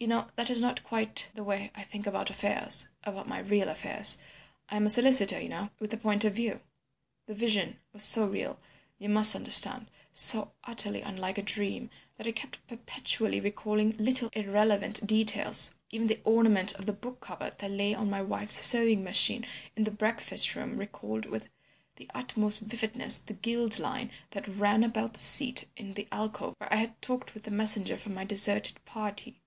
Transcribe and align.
"You 0.00 0.08
know 0.10 0.26
that 0.36 0.50
is 0.50 0.60
not 0.60 0.84
quite 0.84 1.30
the 1.32 1.42
way 1.42 1.70
I 1.74 1.82
think 1.82 2.06
about 2.06 2.28
affairs, 2.28 2.90
about 3.04 3.26
my 3.26 3.38
real 3.38 3.70
affairs. 3.70 4.18
I 4.68 4.76
am 4.76 4.84
a 4.84 4.90
solicitor, 4.90 5.40
you 5.40 5.48
know, 5.48 5.70
with 5.80 5.94
a 5.94 5.96
point 5.96 6.26
of 6.26 6.34
view. 6.34 6.60
"The 7.24 7.32
vision 7.34 7.78
was 7.94 8.02
so 8.04 8.26
real, 8.26 8.58
you 8.98 9.08
must 9.08 9.34
understand, 9.34 9.86
so 10.12 10.52
utterly 10.64 11.00
unlike 11.00 11.38
a 11.38 11.42
dream 11.42 11.88
that 12.16 12.26
I 12.26 12.32
kept 12.32 12.66
perpetually 12.66 13.40
recalling 13.40 13.96
little 13.96 14.28
irrelevant 14.34 15.06
details; 15.06 15.76
even 15.88 16.08
the 16.08 16.20
ornament 16.24 16.74
of 16.74 16.84
the 16.84 16.92
book 16.92 17.22
cover 17.22 17.48
that 17.56 17.70
lay 17.70 17.94
on 17.94 18.10
my 18.10 18.20
wife's 18.20 18.62
sewing 18.62 19.02
machine 19.02 19.46
in 19.74 19.84
the 19.84 19.90
breakfast 19.90 20.54
room 20.54 20.76
recalled 20.76 21.24
with 21.24 21.48
the 21.96 22.10
utmost 22.14 22.60
vividness 22.60 23.16
the 23.16 23.32
gilt 23.32 23.78
line 23.78 24.10
that 24.32 24.46
ran 24.46 24.84
about 24.84 25.14
the 25.14 25.20
seat 25.20 25.64
in 25.78 25.92
the 25.92 26.06
alcove 26.12 26.56
where 26.58 26.70
I 26.70 26.76
had 26.76 27.00
talked 27.00 27.32
with 27.32 27.44
the 27.44 27.50
messenger 27.50 27.96
from 27.96 28.12
my 28.12 28.24
deserted 28.24 28.84
party. 28.84 29.40